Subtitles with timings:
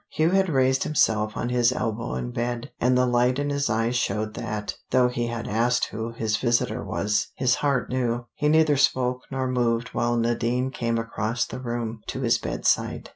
[0.09, 3.95] Hugh had raised himself on his elbow in bed, and the light in his eyes
[3.95, 8.25] showed that, though he had asked who his visitor was, his heart knew.
[8.33, 13.09] He neither spoke nor moved while Nadine came across the room to his bedside.